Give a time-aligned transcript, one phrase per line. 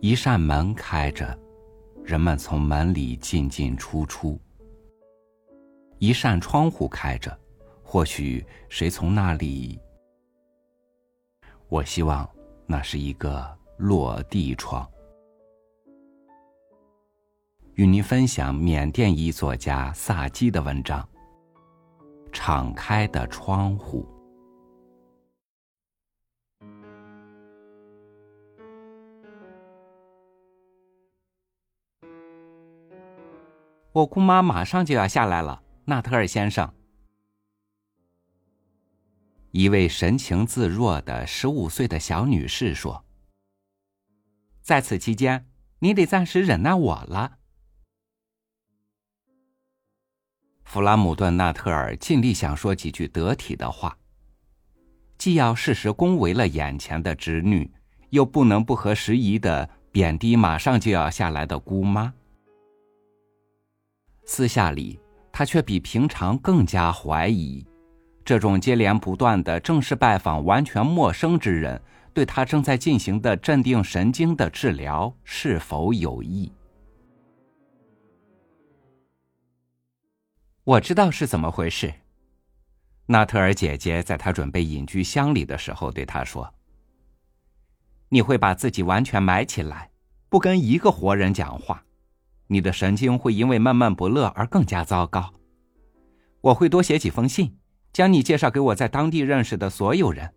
[0.00, 1.36] 一扇门开着，
[2.04, 4.38] 人们从门里进进出出。
[5.98, 7.36] 一扇窗户开着，
[7.82, 9.76] 或许谁从那里。
[11.68, 12.28] 我希望
[12.64, 13.44] 那是一个
[13.76, 14.88] 落地窗。
[17.74, 21.00] 与您分享缅甸一作家萨基的文章
[22.32, 24.06] 《敞开的窗户》。
[33.98, 36.72] 我姑妈马上就要下来了，纳特尔先生。
[39.50, 43.04] 一位神情自若的十五岁的小女士说
[44.62, 45.48] ：“在此期间，
[45.80, 47.38] 你得暂时忍耐我了。”
[50.62, 53.98] 弗拉姆顿·纳特尔尽力想说几句得体的话，
[55.16, 57.72] 既要适时恭维了眼前的侄女，
[58.10, 62.14] 又不能不合时宜的贬低马上就要下来的姑妈。
[64.30, 65.00] 私下里，
[65.32, 67.66] 他却比平常更加怀疑，
[68.26, 71.80] 这种接连不断的正式拜访完全陌生之人，
[72.12, 76.52] 对他正在进行的镇定神经的治疗是否有益。
[80.62, 81.90] 我知道是怎么回事。
[83.06, 86.52] 纳特尔姐姐在他准备隐居乡里的时候对他说
[88.10, 89.90] ：“你会把自己完全埋起来，
[90.28, 91.82] 不跟一个活人讲话。”
[92.48, 95.32] 你的神经会因为闷闷不乐而更加糟糕。
[96.40, 97.58] 我会多写几封信，
[97.92, 100.34] 将你介绍给我在当地认识的所有人。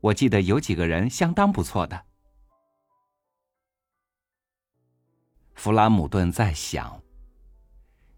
[0.00, 2.04] 我记得有几个人相当不错的。
[5.54, 7.02] 弗拉姆顿在想，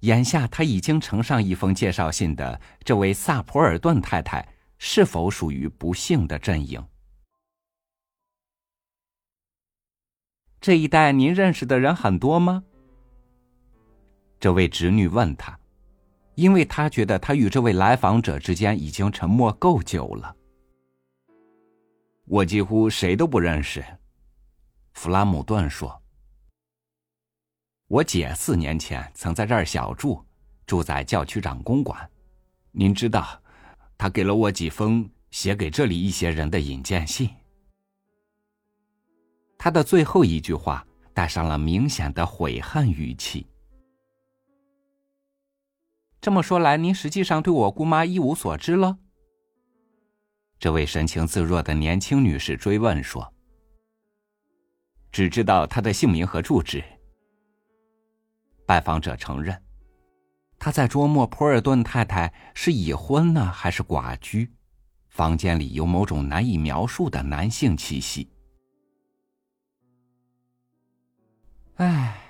[0.00, 6.84] 眼下他已经呈上一封介绍信的这位萨普尔顿太太，是否属于不幸的阵营？
[10.60, 12.64] 这一带您认识的人很多吗？
[14.40, 15.58] 这位侄女问他，
[16.36, 20.34] 因为他觉得他与这位来访者之间已经沉默够久了。
[22.24, 23.84] 我几乎谁都不认识，
[24.92, 26.00] 弗拉姆顿说。
[27.88, 30.24] 我姐四年前曾在这儿小住，
[30.66, 32.08] 住在教区长公馆。
[32.70, 33.42] 您知道，
[33.96, 37.28] 他给了我几封写给这里一些人的引荐信。
[39.56, 43.44] 他的最后一句话带上了明显的悔恨语气。
[46.20, 48.98] 这么说来，您实际上对我姑妈一无所知了。
[50.58, 53.32] 这位神情自若的年轻女士追问说
[55.12, 56.82] ：“只知道她的姓名和住址。”
[58.66, 59.62] 拜访者承认，
[60.58, 64.52] 他在琢磨普尔顿太太是已婚呢，还是寡居。
[65.06, 68.28] 房间里有某种难以描述的男性气息。
[71.76, 72.20] 唉，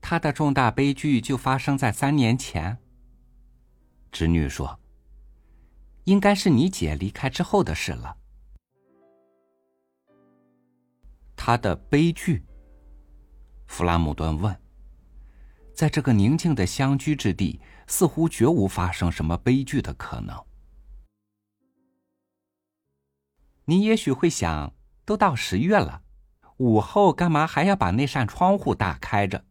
[0.00, 2.76] 他的重大悲剧就发生在三年前。
[4.10, 4.78] 侄女说
[6.04, 8.16] ：“应该是你姐离开之后的事了。”
[11.36, 12.44] 他的悲剧。
[13.66, 14.60] 弗拉姆顿问
[15.74, 20.44] ：“在这个宁静的乡居之地，似乎绝无发生什么悲剧的可能。”
[23.66, 26.02] 你也许会想，都到十月了，
[26.56, 29.44] 午后干嘛还要把那扇窗户打开着？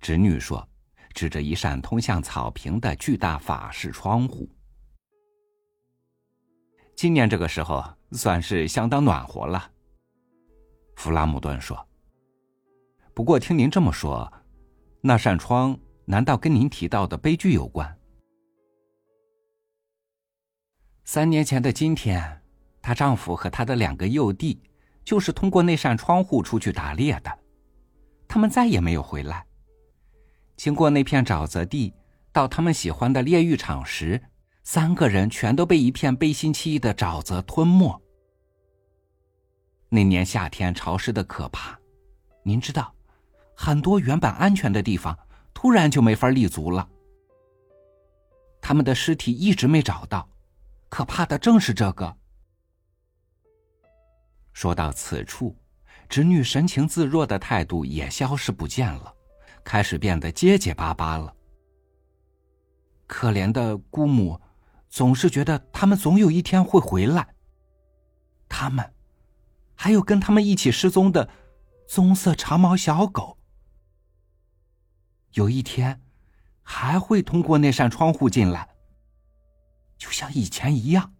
[0.00, 0.68] 侄女说。
[1.14, 4.48] 指着一扇通向草坪的巨大法式窗户。
[6.96, 7.82] 今年这个时候
[8.12, 9.70] 算是相当暖和了，
[10.96, 11.88] 弗拉姆顿说。
[13.14, 14.30] 不过听您这么说，
[15.00, 17.96] 那扇窗难道跟您提到的悲剧有关？
[21.04, 22.42] 三年前的今天，
[22.82, 24.60] 她丈夫和她的两个幼弟
[25.04, 27.38] 就是通过那扇窗户出去打猎的，
[28.26, 29.46] 他们再也没有回来。
[30.64, 31.92] 经过那片沼泽地，
[32.32, 34.18] 到他们喜欢的炼狱场时，
[34.62, 38.00] 三个人全都被一片背信弃义的沼泽吞没。
[39.90, 41.78] 那年夏天潮湿的可怕，
[42.42, 42.94] 您知道，
[43.54, 45.14] 很多原本安全的地方
[45.52, 46.88] 突然就没法立足了。
[48.62, 50.26] 他们的尸体一直没找到，
[50.88, 52.16] 可怕的正是这个。
[54.54, 55.54] 说到此处，
[56.08, 59.14] 侄女神情自若的态度也消失不见了。
[59.64, 61.34] 开始变得结结巴巴了。
[63.06, 64.40] 可怜的姑母，
[64.88, 67.34] 总是觉得他们总有一天会回来。
[68.48, 68.94] 他们，
[69.74, 71.28] 还有跟他们一起失踪的
[71.88, 73.36] 棕色长毛小狗，
[75.32, 76.00] 有一天
[76.62, 78.68] 还会通过那扇窗户进来，
[79.98, 81.12] 就像以前一样。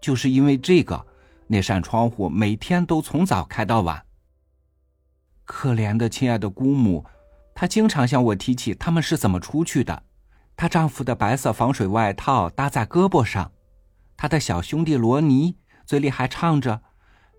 [0.00, 1.06] 就是因为这个，
[1.46, 4.04] 那扇窗户每天都从早开到晚。
[5.44, 7.04] 可怜的亲爱的姑母，
[7.54, 10.04] 她经常向我提起他们是怎么出去的。
[10.56, 13.52] 她丈夫的白色防水外套搭在胳膊上，
[14.16, 16.82] 她的小兄弟罗尼嘴里还唱着：“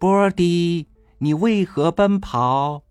[0.00, 0.88] 波迪，
[1.18, 2.82] 你为何奔跑？”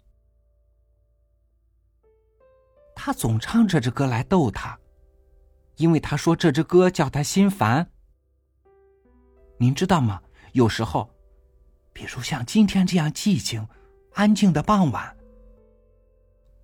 [2.96, 4.80] 他总唱这支歌来逗他，
[5.78, 7.90] 因为他说这支歌叫他心烦。
[9.58, 10.22] 您知道吗？
[10.54, 11.10] 有时候，
[11.92, 13.68] 比如像今天这样寂静、
[14.14, 15.16] 安静的傍晚，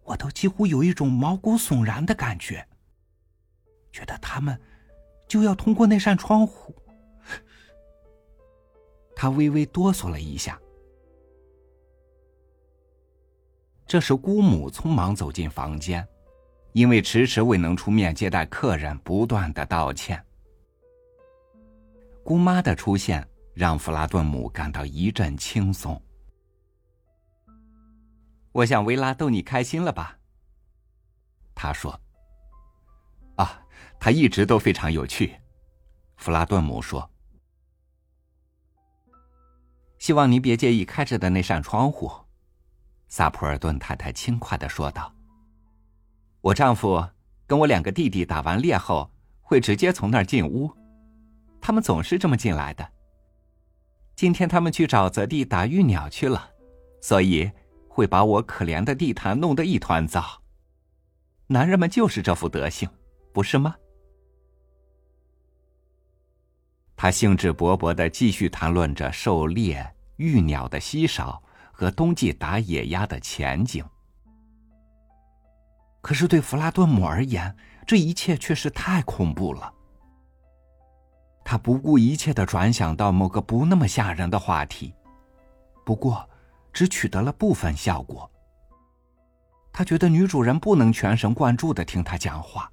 [0.04, 2.66] 我都几乎有一种毛骨悚然的感觉，
[3.92, 4.60] 觉得他们
[5.28, 6.76] 就要通过那扇窗户。
[9.16, 10.60] 他微微哆嗦了一下。
[13.86, 16.08] 这时，姑母匆忙走进房间，
[16.74, 20.24] 因为迟迟未能出面接待客人，不断的道歉。
[22.24, 23.28] 姑妈的出现。
[23.56, 26.02] 让弗拉顿姆感到一阵轻松。
[28.52, 30.18] 我想维拉逗你开心了吧？
[31.56, 32.00] 他说
[33.36, 33.62] ：“啊，
[34.00, 35.36] 他一直都非常有趣。”
[36.18, 37.10] 弗拉顿姆说
[40.00, 42.12] ：“希望您别介意开着的那扇窗户。”
[43.08, 45.14] 萨普尔顿太太轻快的说道
[46.42, 47.10] ：“我丈夫
[47.48, 49.12] 跟我两个弟弟打完猎后，
[49.42, 50.72] 会直接从那儿进屋，
[51.60, 52.88] 他们总是这么进来的。”
[54.16, 56.52] 今天他们去沼泽地打玉鸟去了，
[57.02, 57.50] 所以
[57.90, 60.24] 会把我可怜的地毯弄得一团糟。
[61.48, 62.88] 男人们就是这副德行，
[63.34, 63.76] 不是吗？
[66.96, 71.42] 他兴致勃勃的继续谈论着狩猎、育鸟的稀少
[71.72, 73.84] 和冬季打野鸭的前景。
[76.02, 77.56] 可是对弗拉顿姆而言，
[77.88, 79.74] 这一切却是太恐怖了。
[81.44, 84.94] 他不顾一切的转想到某个不那么吓人的话题，
[85.84, 86.30] 不过，
[86.74, 88.30] 只取得了部分效果。
[89.72, 92.70] 他觉得女主人不能全神贯注的听他讲话。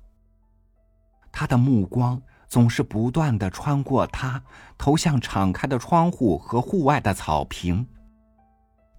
[1.31, 4.43] 他的目光总是不断的穿过他，
[4.79, 7.87] 投向敞开的窗户和户外的草坪。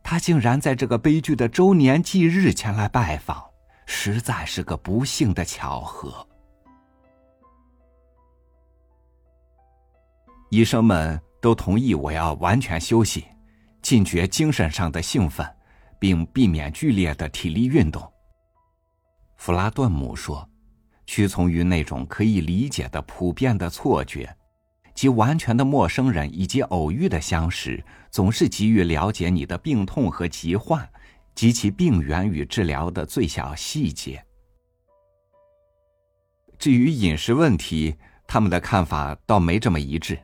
[0.03, 3.43] 他竟然在这个悲剧的周年忌日前来拜访，
[3.85, 6.25] 实在是个不幸的巧合。
[10.49, 13.25] 医生们都同意我要完全休息，
[13.87, 15.47] 禁绝精神上的兴奋，
[15.97, 18.05] 并避免剧烈的体力运动。
[19.37, 20.45] 弗拉顿姆说
[21.07, 24.29] ：“屈从于那种可以理解的普遍的错觉，
[24.93, 27.81] 即完全的陌生人以及偶遇的相识，
[28.11, 30.85] 总是急于了解你的病痛和疾患
[31.33, 34.21] 及其病源与治疗的最小细节。
[36.59, 37.95] 至于饮食问题，
[38.27, 40.19] 他们的看法倒没这么一致。”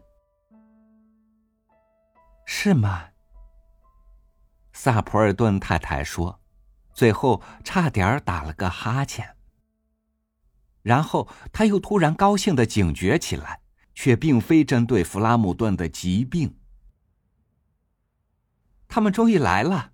[2.46, 3.06] 是吗？
[4.84, 6.42] 萨普尔顿太太说，
[6.94, 9.38] 最后差点打了个哈欠。
[10.82, 13.62] 然后他又突然高兴的警觉起来，
[13.96, 16.58] 却并非针对弗拉姆顿的疾病。
[18.90, 19.94] 他们终于来了，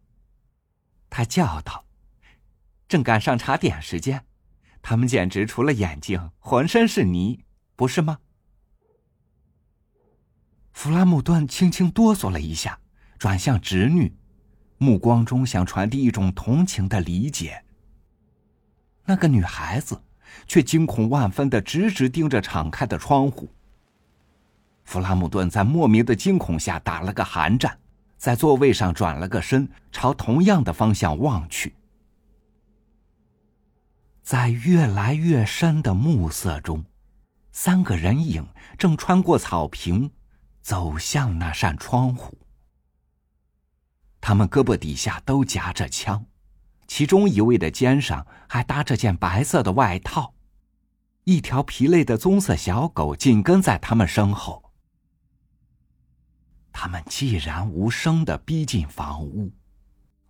[1.08, 1.86] 他叫道
[2.90, 4.26] ：“正赶上茶点时间，
[4.82, 7.46] 他们简直除了眼睛，浑身是泥，
[7.76, 8.18] 不是吗？”
[10.74, 12.80] 弗拉姆顿轻轻哆嗦了一下，
[13.20, 14.18] 转向侄女，
[14.80, 17.64] 目光中想传递一种同情的理解。
[19.06, 20.02] 那个女孩子
[20.48, 23.48] 却惊恐万分的直直盯着敞开的窗户。
[24.84, 27.78] 弗拉姆顿在莫名的惊恐下打了个寒战，
[28.18, 31.76] 在座位上转了个身，朝同样的方向望去。
[34.24, 36.84] 在越来越深的暮色中，
[37.52, 40.10] 三个人影正穿过草坪。
[40.62, 42.38] 走向那扇窗户，
[44.22, 46.26] 他们胳膊底下都夹着枪，
[46.88, 50.34] 其中一位的肩上还搭着件白色的外套，
[51.24, 54.72] 一条疲累的棕色小狗紧跟在他们身后。
[56.72, 59.52] 他们寂然无声的逼近房屋，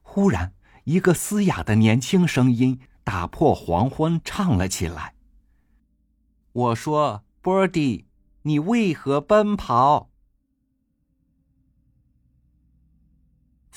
[0.01, 0.53] 忽然，
[0.86, 5.15] 一个嘶哑的年轻声音打破黄昏，唱了起来
[6.53, 8.08] ：“我说，波迪，
[8.43, 10.09] 你为何奔跑？”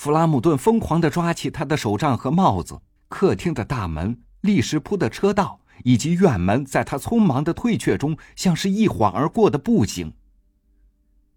[0.02, 2.76] 弗拉姆顿疯狂的抓起他的手杖和帽子，
[3.08, 10.12] 客厅的大门、砾石铺的车道以及院门，在他匆忙的退却中，像是一晃而过的布景。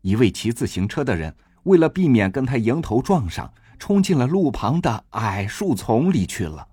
[0.01, 6.67] 一位骑自行车的人为了避免跟他迎头撞上，冲进了路旁的矮树丛里去了。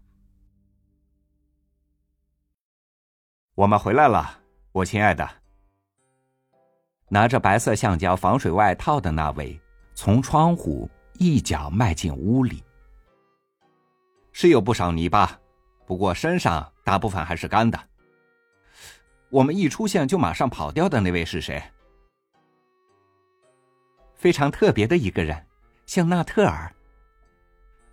[3.54, 4.38] 我们回来了，
[4.72, 5.28] 我亲爱的。
[7.10, 9.60] 拿着白色橡胶防水外套的那位。
[9.94, 12.62] 从窗户一脚迈进屋里。
[14.32, 15.38] 是有不少泥巴，
[15.86, 17.78] 不过身上大部分还是干的。
[19.30, 21.62] 我们一出现就马上跑掉的那位是谁？
[24.14, 25.46] 非常特别的一个人，
[25.84, 26.72] 姓纳特尔。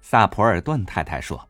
[0.02, 1.50] 萨普尔顿太太说：“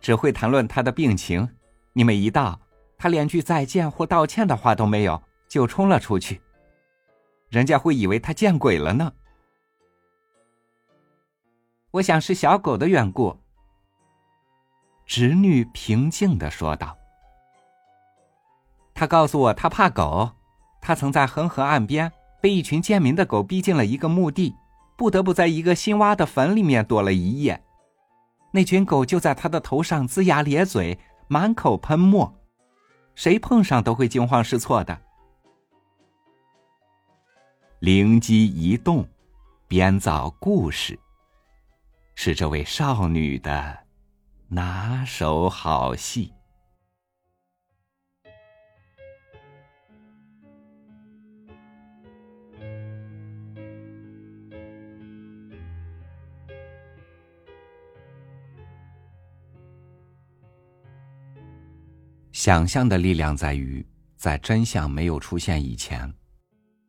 [0.00, 1.48] 只会谈论他的病情，
[1.92, 2.60] 你们一到，
[2.96, 6.40] 他连句再见或道歉的话都没有，就冲了出去。
[7.48, 9.12] 人家会以为他见鬼了呢。”
[11.90, 13.36] 我想是小狗的缘故。
[15.06, 16.96] 侄女平静的说道
[18.94, 20.30] ：“他告诉我，他怕狗。
[20.80, 24.54] 他曾在恒河岸边被一群贱民的狗逼进了一个墓地，
[24.96, 27.62] 不得不在一个新挖的坟里面躲了一夜。
[28.52, 32.32] 那群狗就在他的头上龇牙咧嘴，满口喷墨，
[33.14, 34.98] 谁碰上都会惊慌失措的。”
[37.80, 39.06] 灵机一动，
[39.66, 40.98] 编造故事，
[42.20, 43.78] 是这位少女的。
[44.48, 46.32] 拿手好戏。
[62.32, 66.12] 想象的力量在于，在真相没有出现以前，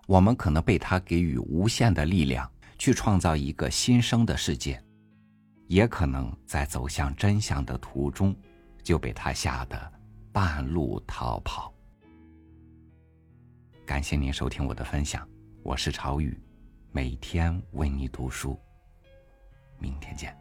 [0.08, 4.84] 我们可能被它给予无限的力量，去创造一个新生的世界。
[5.70, 8.36] 也可能在走向真相的途中，
[8.82, 9.94] 就被他吓得
[10.32, 11.72] 半路逃跑。
[13.86, 15.30] 感谢您收听我的分享，
[15.62, 16.36] 我是朝雨，
[16.92, 18.60] 每天为你读书。
[19.78, 20.36] 明天见。